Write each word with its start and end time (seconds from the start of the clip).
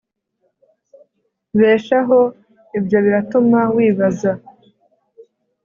beshaho 1.59 2.19
Ibyo 2.77 2.97
biratuma 3.05 3.59
wibaza 3.75 4.31